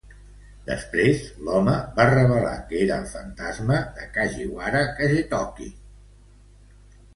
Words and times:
Després, 0.69 1.19
l'home 1.47 1.75
va 1.99 2.07
revelar 2.13 2.55
que 2.71 2.79
era 2.87 2.97
el 3.03 3.07
fantasma 3.13 3.79
de 4.01 4.09
Kajiwara 4.17 4.83
Kagetoki. 4.99 5.71